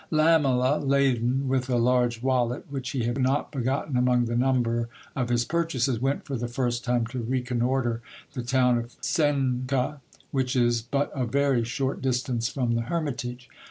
Lamela, 0.09 0.79
laden 0.79 1.47
with 1.47 1.69
a 1.69 1.75
large 1.75 2.23
wallet 2.23 2.65
which 2.71 2.89
he 2.89 3.03
had 3.03 3.19
not 3.21 3.51
forgotten 3.51 3.95
among 3.95 4.25
the 4.25 4.35
number 4.35 4.89
of 5.15 5.29
his 5.29 5.45
purchases, 5.45 5.99
went 5.99 6.25
for 6.25 6.35
the 6.35 6.47
first 6.47 6.83
time 6.83 7.05
to 7.05 7.21
reconnoitre 7.21 8.01
the 8.33 8.41
town 8.41 8.79
of 8.79 8.97
Cuenca, 9.03 10.01
which 10.31 10.55
is 10.55 10.81
but 10.81 11.11
a 11.13 11.27
very 11.27 11.63
short 11.63 12.01
distance 12.01 12.49
from 12.49 12.73
the 12.73 12.81
hermitage. 12.81 13.47